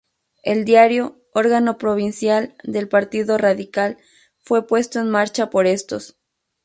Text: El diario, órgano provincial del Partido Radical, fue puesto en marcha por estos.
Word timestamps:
El 0.41 0.65
diario, 0.65 1.21
órgano 1.31 1.77
provincial 1.77 2.55
del 2.63 2.87
Partido 2.89 3.37
Radical, 3.37 3.99
fue 4.39 4.65
puesto 4.65 4.97
en 4.99 5.11
marcha 5.11 5.51
por 5.51 5.67
estos. 5.67 6.17